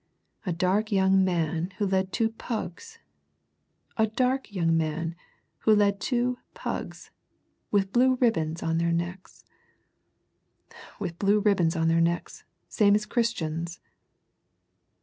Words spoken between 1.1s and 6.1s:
man who led two pugs a dark young man who led